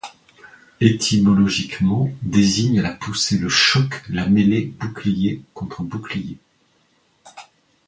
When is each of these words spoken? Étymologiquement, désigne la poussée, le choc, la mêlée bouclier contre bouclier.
Étymologiquement, 0.79 2.09
désigne 2.23 2.81
la 2.81 2.91
poussée, 2.91 3.37
le 3.37 3.49
choc, 3.49 4.01
la 4.09 4.25
mêlée 4.27 4.73
bouclier 4.79 5.43
contre 5.53 5.83
bouclier. 5.83 6.39